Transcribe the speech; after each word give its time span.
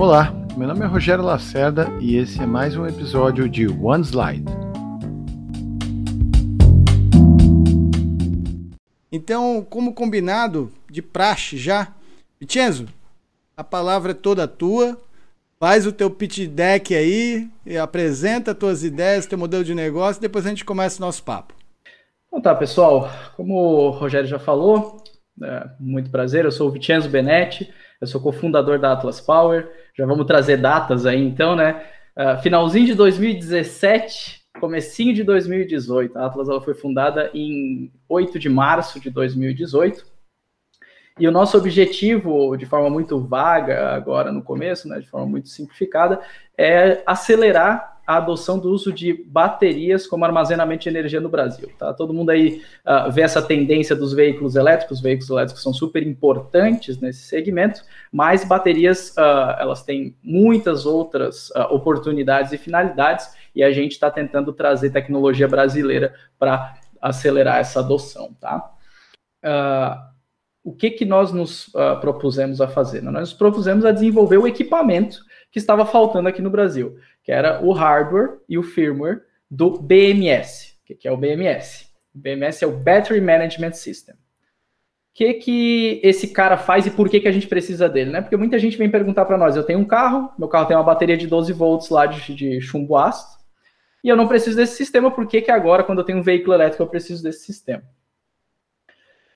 Olá, 0.00 0.32
meu 0.56 0.66
nome 0.66 0.82
é 0.82 0.86
Rogério 0.86 1.22
Lacerda 1.22 1.88
e 2.00 2.16
esse 2.16 2.40
é 2.40 2.46
mais 2.46 2.74
um 2.74 2.86
episódio 2.86 3.46
de 3.46 3.68
One 3.68 4.02
Slide. 4.02 4.46
Então, 9.12 9.62
como 9.68 9.92
combinado, 9.92 10.72
de 10.90 11.02
praxe 11.02 11.58
já, 11.58 11.88
Vincenzo, 12.40 12.86
a 13.54 13.62
palavra 13.62 14.12
é 14.12 14.14
toda 14.14 14.48
tua. 14.48 14.96
Faz 15.58 15.86
o 15.86 15.92
teu 15.92 16.10
pitch 16.10 16.46
deck 16.46 16.94
aí, 16.94 17.50
e 17.66 17.76
apresenta 17.76 18.54
tuas 18.54 18.82
ideias, 18.82 19.26
teu 19.26 19.36
modelo 19.36 19.64
de 19.64 19.74
negócio, 19.74 20.18
e 20.18 20.22
depois 20.22 20.46
a 20.46 20.48
gente 20.48 20.64
começa 20.64 20.96
o 20.96 21.04
nosso 21.04 21.22
papo. 21.22 21.52
Então 22.26 22.40
tá, 22.40 22.54
pessoal, 22.54 23.10
como 23.36 23.54
o 23.54 23.90
Rogério 23.90 24.26
já 24.26 24.38
falou, 24.38 25.04
é, 25.42 25.68
muito 25.78 26.10
prazer, 26.10 26.46
eu 26.46 26.50
sou 26.50 26.68
o 26.68 26.72
Vincenzo 26.72 27.10
Benetti, 27.10 27.70
eu 28.00 28.06
sou 28.06 28.20
cofundador 28.20 28.78
da 28.78 28.92
Atlas 28.92 29.20
Power, 29.20 29.70
já 29.96 30.06
vamos 30.06 30.26
trazer 30.26 30.56
datas 30.56 31.04
aí 31.04 31.22
então, 31.22 31.54
né? 31.54 31.84
Uh, 32.16 32.40
finalzinho 32.42 32.86
de 32.86 32.94
2017, 32.94 34.40
comecinho 34.58 35.14
de 35.14 35.22
2018, 35.22 36.18
a 36.18 36.26
Atlas 36.26 36.48
ela 36.48 36.60
foi 36.60 36.74
fundada 36.74 37.30
em 37.34 37.92
8 38.08 38.38
de 38.38 38.48
março 38.48 38.98
de 38.98 39.10
2018, 39.10 40.04
e 41.18 41.28
o 41.28 41.30
nosso 41.30 41.58
objetivo, 41.58 42.56
de 42.56 42.64
forma 42.64 42.88
muito 42.88 43.20
vaga 43.20 43.90
agora 43.90 44.32
no 44.32 44.42
começo, 44.42 44.88
né, 44.88 44.98
de 44.98 45.06
forma 45.06 45.26
muito 45.26 45.50
simplificada, 45.50 46.20
é 46.56 47.02
acelerar 47.04 47.89
a 48.10 48.16
adoção 48.16 48.58
do 48.58 48.70
uso 48.70 48.92
de 48.92 49.12
baterias 49.12 50.04
como 50.04 50.24
armazenamento 50.24 50.82
de 50.82 50.88
energia 50.88 51.20
no 51.20 51.28
Brasil. 51.28 51.70
Tá? 51.78 51.94
Todo 51.94 52.12
mundo 52.12 52.30
aí 52.30 52.60
uh, 52.84 53.08
vê 53.08 53.22
essa 53.22 53.40
tendência 53.40 53.94
dos 53.94 54.12
veículos 54.12 54.56
elétricos, 54.56 54.98
os 54.98 55.02
veículos 55.02 55.30
elétricos 55.30 55.62
são 55.62 55.72
super 55.72 56.04
importantes 56.04 57.00
nesse 57.00 57.20
segmento, 57.20 57.82
mas 58.10 58.44
baterias 58.44 59.10
uh, 59.10 59.54
elas 59.60 59.84
têm 59.84 60.16
muitas 60.24 60.86
outras 60.86 61.50
uh, 61.50 61.72
oportunidades 61.72 62.52
e 62.52 62.58
finalidades, 62.58 63.32
e 63.54 63.62
a 63.62 63.70
gente 63.70 63.92
está 63.92 64.10
tentando 64.10 64.52
trazer 64.52 64.90
tecnologia 64.90 65.46
brasileira 65.46 66.12
para 66.36 66.74
acelerar 67.00 67.58
essa 67.58 67.78
adoção. 67.78 68.34
Tá? 68.40 68.72
O 70.62 70.74
que, 70.74 70.90
que 70.90 71.04
nós 71.04 71.32
nos 71.32 71.68
uh, 71.68 71.98
propusemos 72.00 72.60
a 72.60 72.68
fazer? 72.68 73.02
Nós 73.02 73.14
nos 73.14 73.32
propusemos 73.32 73.84
a 73.84 73.92
desenvolver 73.92 74.36
o 74.36 74.46
equipamento 74.46 75.20
que 75.50 75.58
estava 75.58 75.86
faltando 75.86 76.28
aqui 76.28 76.42
no 76.42 76.50
Brasil, 76.50 76.96
que 77.22 77.32
era 77.32 77.64
o 77.64 77.72
hardware 77.72 78.38
e 78.48 78.58
o 78.58 78.62
firmware 78.62 79.22
do 79.50 79.78
BMS. 79.78 80.76
O 80.82 80.86
que, 80.86 80.94
que 80.94 81.08
é 81.08 81.12
o 81.12 81.16
BMS? 81.16 81.88
O 82.14 82.18
BMS 82.18 82.62
é 82.62 82.66
o 82.66 82.76
Battery 82.76 83.20
Management 83.20 83.72
System. 83.72 84.14
O 84.14 84.18
que, 85.12 85.34
que 85.34 86.00
esse 86.04 86.28
cara 86.28 86.56
faz 86.56 86.86
e 86.86 86.90
por 86.90 87.08
que, 87.08 87.20
que 87.20 87.28
a 87.28 87.32
gente 87.32 87.48
precisa 87.48 87.88
dele? 87.88 88.10
Né? 88.10 88.20
Porque 88.20 88.36
muita 88.36 88.58
gente 88.58 88.76
vem 88.76 88.88
perguntar 88.88 89.24
para 89.24 89.36
nós: 89.36 89.56
eu 89.56 89.64
tenho 89.64 89.78
um 89.78 89.84
carro, 89.84 90.30
meu 90.38 90.48
carro 90.48 90.66
tem 90.66 90.76
uma 90.76 90.84
bateria 90.84 91.16
de 91.16 91.26
12 91.26 91.52
volts 91.52 91.88
lá 91.90 92.06
de, 92.06 92.34
de 92.34 92.60
chumbo 92.60 92.96
ácido, 92.96 93.40
e 94.04 94.08
eu 94.08 94.16
não 94.16 94.28
preciso 94.28 94.56
desse 94.56 94.76
sistema, 94.76 95.10
por 95.10 95.26
que, 95.26 95.42
que 95.42 95.50
agora, 95.50 95.82
quando 95.82 95.98
eu 95.98 96.04
tenho 96.04 96.18
um 96.18 96.22
veículo 96.22 96.54
elétrico, 96.54 96.82
eu 96.82 96.86
preciso 96.86 97.22
desse 97.22 97.44
sistema? 97.44 97.82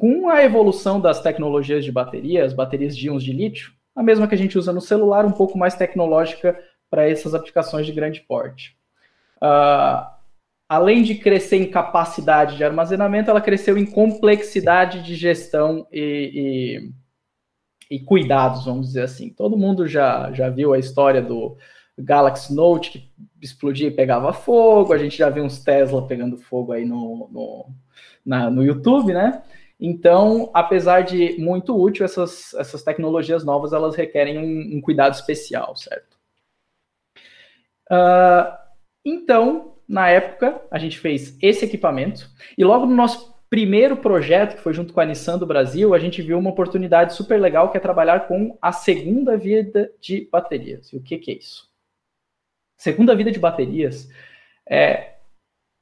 Com 0.00 0.30
a 0.30 0.42
evolução 0.42 0.98
das 0.98 1.20
tecnologias 1.20 1.84
de 1.84 1.92
bateria, 1.92 2.42
as 2.42 2.54
baterias 2.54 2.96
de 2.96 3.08
íons 3.08 3.22
de 3.22 3.34
lítio, 3.34 3.70
a 3.94 4.02
mesma 4.02 4.26
que 4.26 4.34
a 4.34 4.38
gente 4.38 4.56
usa 4.56 4.72
no 4.72 4.80
celular, 4.80 5.26
um 5.26 5.30
pouco 5.30 5.58
mais 5.58 5.74
tecnológica 5.74 6.58
para 6.88 7.06
essas 7.06 7.34
aplicações 7.34 7.84
de 7.84 7.92
grande 7.92 8.20
porte. 8.20 8.74
Uh, 9.42 10.08
além 10.66 11.02
de 11.02 11.16
crescer 11.16 11.56
em 11.56 11.70
capacidade 11.70 12.56
de 12.56 12.64
armazenamento, 12.64 13.28
ela 13.28 13.42
cresceu 13.42 13.76
em 13.76 13.84
complexidade 13.84 15.02
de 15.02 15.14
gestão 15.14 15.86
e, 15.92 16.90
e, 17.90 17.96
e 17.96 18.00
cuidados, 18.00 18.64
vamos 18.64 18.86
dizer 18.86 19.02
assim. 19.02 19.28
Todo 19.28 19.54
mundo 19.54 19.86
já, 19.86 20.32
já 20.32 20.48
viu 20.48 20.72
a 20.72 20.78
história 20.78 21.20
do 21.20 21.58
Galaxy 21.98 22.54
Note 22.54 22.90
que 22.90 23.12
explodia 23.42 23.88
e 23.88 23.94
pegava 23.94 24.32
fogo, 24.32 24.94
a 24.94 24.98
gente 24.98 25.18
já 25.18 25.28
viu 25.28 25.44
uns 25.44 25.62
Tesla 25.62 26.06
pegando 26.06 26.38
fogo 26.38 26.72
aí 26.72 26.86
no, 26.86 27.28
no, 27.30 27.66
na, 28.24 28.48
no 28.48 28.64
YouTube, 28.64 29.12
né? 29.12 29.42
Então, 29.80 30.50
apesar 30.52 31.00
de 31.02 31.40
muito 31.40 31.80
útil, 31.80 32.04
essas, 32.04 32.52
essas 32.54 32.82
tecnologias 32.82 33.44
novas 33.44 33.72
elas 33.72 33.96
requerem 33.96 34.36
um, 34.36 34.76
um 34.76 34.80
cuidado 34.80 35.14
especial, 35.14 35.74
certo? 35.74 36.18
Uh, 37.90 38.56
então, 39.04 39.78
na 39.88 40.08
época, 40.08 40.62
a 40.70 40.78
gente 40.78 40.98
fez 40.98 41.36
esse 41.40 41.64
equipamento 41.64 42.28
e 42.58 42.64
logo 42.64 42.84
no 42.84 42.94
nosso 42.94 43.30
primeiro 43.48 43.96
projeto, 43.96 44.56
que 44.56 44.62
foi 44.62 44.72
junto 44.72 44.92
com 44.92 45.00
a 45.00 45.04
Nissan 45.04 45.38
do 45.38 45.46
Brasil, 45.46 45.92
a 45.92 45.98
gente 45.98 46.22
viu 46.22 46.38
uma 46.38 46.50
oportunidade 46.50 47.14
super 47.14 47.40
legal 47.40 47.70
que 47.70 47.76
é 47.76 47.80
trabalhar 47.80 48.28
com 48.28 48.56
a 48.62 48.70
segunda 48.70 49.36
vida 49.36 49.90
de 50.00 50.28
baterias. 50.30 50.92
E 50.92 50.96
o 50.96 51.02
que, 51.02 51.18
que 51.18 51.32
é 51.32 51.34
isso? 51.34 51.68
Segunda 52.76 53.16
vida 53.16 53.32
de 53.32 53.40
baterias 53.40 54.08
é 54.68 55.16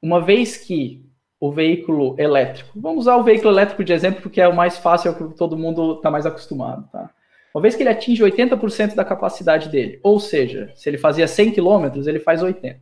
uma 0.03 0.21
vez 0.21 0.57
que 0.57 1.08
o 1.41 1.53
veículo 1.53 2.17
elétrico. 2.19 2.71
Vamos 2.75 3.01
usar 3.03 3.17
o 3.17 3.23
veículo 3.23 3.53
elétrico 3.53 3.85
de 3.85 3.93
exemplo, 3.93 4.23
porque 4.23 4.41
é 4.41 4.49
o 4.49 4.57
mais 4.57 4.77
fácil, 4.79 5.09
é 5.09 5.13
o 5.13 5.15
que 5.15 5.37
todo 5.37 5.57
mundo 5.57 5.95
está 5.95 6.11
mais 6.11 6.27
acostumado. 6.27 6.89
Tá? 6.91 7.11
Uma 7.55 7.63
vez 7.63 7.75
que 7.77 7.83
ele 7.83 7.91
atinge 7.91 8.23
80% 8.23 8.95
da 8.95 9.05
capacidade 9.05 9.69
dele, 9.69 10.01
ou 10.03 10.19
seja, 10.19 10.73
se 10.75 10.89
ele 10.89 10.99
fazia 10.99 11.29
100 11.29 11.53
km, 11.53 11.85
ele 12.07 12.21
faz 12.21 12.43
80. 12.43 12.81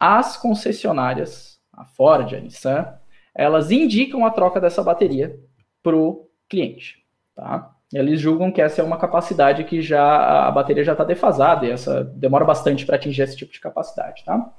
As 0.00 0.36
concessionárias, 0.36 1.60
a 1.72 1.84
Ford, 1.84 2.34
a 2.34 2.40
Nissan, 2.40 2.86
elas 3.34 3.70
indicam 3.70 4.24
a 4.24 4.30
troca 4.30 4.60
dessa 4.60 4.82
bateria 4.82 5.38
para 5.82 5.96
o 5.96 6.28
cliente. 6.48 7.04
Tá? 7.34 7.72
Eles 7.92 8.20
julgam 8.20 8.52
que 8.52 8.60
essa 8.60 8.82
é 8.82 8.84
uma 8.84 8.98
capacidade 8.98 9.64
que 9.64 9.80
já 9.80 10.46
a 10.46 10.50
bateria 10.50 10.84
já 10.84 10.92
está 10.92 11.04
defasada 11.04 11.66
e 11.66 11.70
essa 11.70 12.04
demora 12.04 12.44
bastante 12.44 12.84
para 12.84 12.96
atingir 12.96 13.22
esse 13.22 13.36
tipo 13.36 13.52
de 13.52 13.60
capacidade. 13.60 14.24
Tá? 14.24 14.52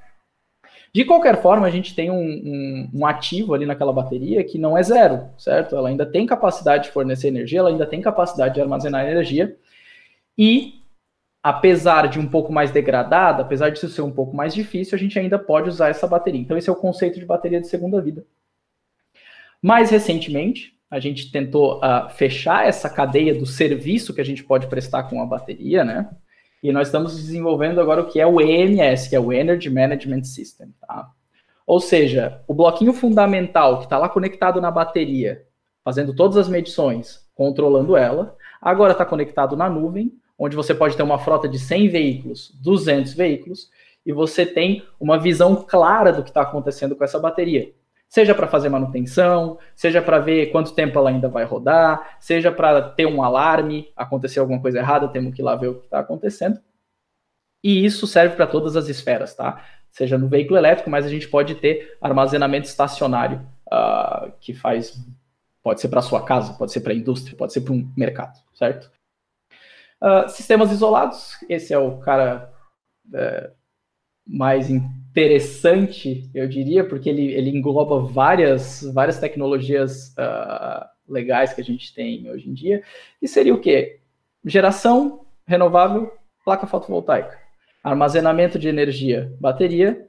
De 0.94 1.06
qualquer 1.06 1.42
forma, 1.42 1.68
a 1.68 1.70
gente 1.70 1.94
tem 1.94 2.10
um, 2.10 2.20
um, 2.20 2.90
um, 2.96 3.06
ativo 3.06 3.54
ali 3.54 3.66
naquela 3.66 3.94
bateria 3.94 4.44
que 4.44 4.58
não 4.58 4.78
é 4.78 4.82
zero, 4.82 5.30
certo? 5.38 5.76
Ela 5.76 5.90
ainda 5.90 6.06
tem 6.06 6.26
capacidade 6.26 6.86
de 6.86 6.92
fornecer 6.92 7.28
energia, 7.28 7.60
ela 7.60 7.70
ainda 7.70 7.86
tem 7.86 8.02
capacidade 8.02 8.56
de 8.56 8.62
armazenar 8.62 9.06
energia. 9.06 9.56
E, 10.36 10.82
apesar 11.44 12.08
de 12.08 12.20
um 12.20 12.28
pouco 12.28 12.52
mais 12.52 12.72
degradada, 12.72 13.44
apesar 13.44 13.70
de 13.70 13.78
isso 13.78 13.90
ser 13.90 14.02
um 14.02 14.12
pouco 14.12 14.36
mais 14.36 14.54
difícil, 14.54 14.96
a 14.96 15.00
gente 15.00 15.20
ainda 15.20 15.38
pode 15.38 15.70
usar 15.70 15.90
essa 15.90 16.08
bateria. 16.08 16.42
Então, 16.42 16.58
esse 16.58 16.70
é 16.70 16.74
o 16.74 16.76
conceito 16.76 17.20
de 17.20 17.26
bateria 17.26 17.62
de 17.62 17.68
segunda 17.68 18.02
vida. 18.02 18.26
Mais 19.62 19.92
recentemente, 19.92 20.76
a 20.90 21.00
gente 21.00 21.32
tentou 21.32 21.78
uh, 21.78 22.10
fechar 22.10 22.66
essa 22.68 22.90
cadeia 22.90 23.36
do 23.36 23.46
serviço 23.46 24.14
que 24.14 24.22
a 24.22 24.26
gente 24.26 24.44
pode 24.44 24.68
prestar 24.68 25.04
com 25.04 25.22
a 25.22 25.26
bateria, 25.26 25.84
né? 25.84 26.10
E 26.62 26.72
nós 26.72 26.88
estamos 26.88 27.16
desenvolvendo 27.16 27.80
agora 27.80 28.02
o 28.02 28.08
que 28.08 28.20
é 28.20 28.28
o 28.28 28.42
EMS, 28.42 29.10
que 29.10 29.16
é 29.16 29.20
o 29.20 29.32
Energy 29.32 29.70
Management 29.70 30.24
System. 30.24 30.74
Tá? 30.82 31.10
Ou 31.66 31.80
seja, 31.80 32.42
o 32.48 32.54
bloquinho 32.54 32.94
fundamental 32.94 33.78
que 33.78 33.86
está 33.86 33.98
lá 33.98 34.10
conectado 34.10 34.60
na 34.60 34.70
bateria, 34.70 35.46
fazendo 35.84 36.14
todas 36.14 36.38
as 36.38 36.50
medições, 36.50 37.26
controlando 37.34 37.96
ela, 37.96 38.36
agora 38.62 38.92
está 38.92 39.06
conectado 39.06 39.56
na 39.56 39.70
nuvem, 39.70 40.12
onde 40.38 40.56
você 40.56 40.74
pode 40.74 40.98
ter 40.98 41.04
uma 41.04 41.20
frota 41.20 41.48
de 41.48 41.60
100 41.60 41.90
veículos, 41.90 42.52
200 42.62 43.14
veículos, 43.14 43.70
e 44.06 44.12
você 44.12 44.46
tem 44.46 44.84
uma 45.00 45.20
visão 45.20 45.56
clara 45.56 46.12
do 46.12 46.24
que 46.24 46.30
está 46.30 46.42
acontecendo 46.42 46.96
com 46.96 47.04
essa 47.04 47.20
bateria 47.20 47.72
seja 48.10 48.34
para 48.34 48.48
fazer 48.48 48.70
manutenção, 48.70 49.60
seja 49.76 50.02
para 50.02 50.18
ver 50.18 50.48
quanto 50.48 50.74
tempo 50.74 50.98
ela 50.98 51.12
ainda 51.12 51.30
vai 51.30 51.44
rodar, 51.46 52.18
seja 52.20 52.52
para 52.52 52.82
ter 52.82 53.06
um 53.06 53.24
alarme, 53.24 53.92
acontecer 53.96 54.40
alguma 54.40 54.60
coisa 54.60 54.80
errada, 54.80 55.08
temos 55.08 55.34
que 55.34 55.42
ir 55.42 55.46
lá 55.46 55.56
ver 55.56 55.68
o 55.68 55.76
que 55.76 55.86
está 55.86 56.00
acontecendo. 56.00 56.60
E 57.64 57.86
isso 57.86 58.08
serve 58.08 58.36
para 58.36 58.48
todas 58.48 58.76
as 58.76 58.88
esferas, 58.88 59.36
tá? 59.36 59.64
Seja 59.92 60.18
no 60.18 60.28
veículo 60.28 60.58
elétrico, 60.58 60.90
mas 60.90 61.06
a 61.06 61.10
gente 61.10 61.28
pode 61.28 61.56
ter 61.56 61.98
armazenamento 62.02 62.68
estacionário 62.68 63.46
uh, 63.68 64.32
que 64.40 64.54
faz, 64.54 65.00
pode 65.62 65.80
ser 65.80 65.90
para 65.90 66.02
sua 66.02 66.26
casa, 66.26 66.54
pode 66.54 66.72
ser 66.72 66.82
para 66.82 66.94
a 66.94 66.96
indústria, 66.96 67.38
pode 67.38 67.54
ser 67.54 67.62
para 67.62 67.74
um 67.74 67.92
mercado, 67.96 68.40
certo? 68.56 68.90
Uh, 70.02 70.28
sistemas 70.30 70.72
isolados, 70.72 71.38
esse 71.48 71.74
é 71.74 71.78
o 71.78 72.00
cara 72.00 72.52
uh, 73.08 73.59
mais 74.30 74.70
interessante, 74.70 76.30
eu 76.36 76.48
diria, 76.48 76.84
porque 76.84 77.10
ele, 77.10 77.34
ele 77.34 77.50
engloba 77.50 78.00
várias, 78.00 78.84
várias 78.94 79.20
tecnologias 79.20 80.14
uh, 80.14 80.86
legais 81.08 81.52
que 81.52 81.62
a 81.62 81.64
gente 81.64 81.94
tem 81.94 82.30
hoje 82.30 82.48
em 82.48 82.54
dia, 82.54 82.84
e 83.20 83.28
seria 83.28 83.54
o 83.54 83.60
quê? 83.60 84.00
Geração 84.46 85.26
renovável, 85.48 86.14
placa 86.46 86.68
fotovoltaica, 86.68 87.38
armazenamento 87.84 88.60
de 88.60 88.68
energia, 88.68 89.36
bateria, 89.42 90.08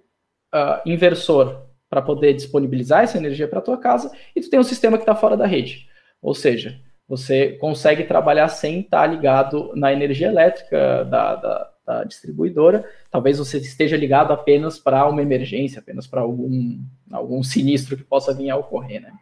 uh, 0.55 0.81
inversor 0.85 1.67
para 1.89 2.03
poder 2.03 2.35
disponibilizar 2.35 3.03
essa 3.03 3.19
energia 3.19 3.49
para 3.49 3.59
a 3.59 3.63
tua 3.63 3.79
casa, 3.79 4.13
e 4.37 4.41
tu 4.41 4.51
tem 4.51 4.61
um 4.61 4.65
sistema 4.65 4.99
que 4.99 5.03
está 5.03 5.15
fora 5.15 5.37
da 5.37 5.47
rede. 5.47 5.89
Ou 6.21 6.35
seja, 6.35 6.79
você 7.09 7.53
consegue 7.53 8.05
trabalhar 8.05 8.49
sem 8.49 8.81
estar 8.81 9.01
tá 9.01 9.07
ligado 9.07 9.73
na 9.75 9.93
energia 9.93 10.29
elétrica 10.29 11.05
da, 11.07 11.35
da 11.35 11.71
da 11.91 12.05
distribuidora, 12.05 12.85
talvez 13.11 13.39
você 13.39 13.59
esteja 13.59 13.97
ligado 13.97 14.33
apenas 14.33 14.79
para 14.79 15.09
uma 15.09 15.23
emergência, 15.23 15.81
apenas 15.81 16.07
para 16.07 16.21
algum, 16.21 16.79
algum 17.11 17.43
sinistro 17.43 17.97
que 17.97 18.05
possa 18.05 18.33
vir 18.33 18.51
a 18.51 18.57
ocorrer, 18.57 19.03
né? 19.03 19.13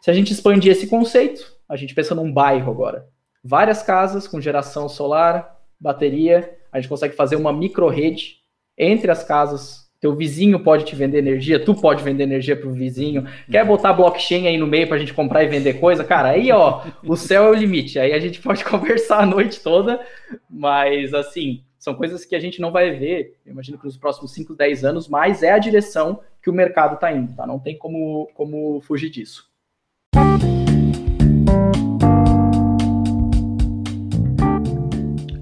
Se 0.00 0.10
a 0.10 0.14
gente 0.14 0.32
expandir 0.32 0.72
esse 0.72 0.86
conceito, 0.86 1.54
a 1.68 1.76
gente 1.76 1.94
pensa 1.94 2.14
num 2.14 2.32
bairro 2.32 2.72
agora. 2.72 3.06
Várias 3.44 3.82
casas 3.82 4.26
com 4.26 4.40
geração 4.40 4.88
solar, 4.88 5.60
bateria, 5.78 6.56
a 6.72 6.80
gente 6.80 6.88
consegue 6.88 7.14
fazer 7.14 7.36
uma 7.36 7.52
micro 7.52 7.88
rede 7.88 8.36
entre 8.78 9.10
as 9.10 9.22
casas. 9.22 9.90
Teu 10.00 10.16
vizinho 10.16 10.58
pode 10.60 10.86
te 10.86 10.96
vender 10.96 11.18
energia, 11.18 11.62
tu 11.62 11.74
pode 11.74 12.02
vender 12.02 12.22
energia 12.22 12.56
para 12.56 12.68
o 12.68 12.72
vizinho. 12.72 13.26
Quer 13.50 13.66
botar 13.66 13.92
blockchain 13.92 14.46
aí 14.46 14.56
no 14.56 14.66
meio 14.66 14.86
para 14.86 14.96
a 14.96 14.98
gente 14.98 15.12
comprar 15.12 15.44
e 15.44 15.48
vender 15.48 15.74
coisa? 15.74 16.02
Cara, 16.02 16.30
aí 16.30 16.50
ó, 16.50 16.82
o 17.04 17.14
céu 17.16 17.44
é 17.44 17.50
o 17.50 17.54
limite. 17.54 17.98
Aí 17.98 18.14
a 18.14 18.18
gente 18.18 18.40
pode 18.40 18.64
conversar 18.64 19.20
a 19.20 19.26
noite 19.26 19.60
toda, 19.60 20.00
mas 20.48 21.12
assim, 21.12 21.62
são 21.80 21.94
coisas 21.94 22.26
que 22.26 22.36
a 22.36 22.38
gente 22.38 22.60
não 22.60 22.70
vai 22.70 22.90
ver, 22.90 23.38
eu 23.44 23.52
imagino 23.52 23.78
que 23.78 23.86
nos 23.86 23.96
próximos 23.96 24.34
5, 24.34 24.54
10 24.54 24.84
anos, 24.84 25.08
mas 25.08 25.42
é 25.42 25.50
a 25.50 25.58
direção 25.58 26.20
que 26.42 26.50
o 26.50 26.52
mercado 26.52 26.94
está 26.94 27.10
indo, 27.10 27.34
tá? 27.34 27.46
Não 27.46 27.58
tem 27.58 27.76
como, 27.76 28.28
como 28.34 28.82
fugir 28.82 29.08
disso. 29.08 29.48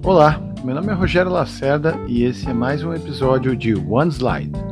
Olá, 0.01 0.41
meu 0.63 0.73
nome 0.73 0.87
é 0.87 0.93
Rogério 0.93 1.29
Lacerda 1.29 1.93
e 2.07 2.23
esse 2.23 2.49
é 2.49 2.53
mais 2.53 2.83
um 2.85 2.93
episódio 2.93 3.53
de 3.53 3.75
One 3.75 4.09
Slide. 4.09 4.68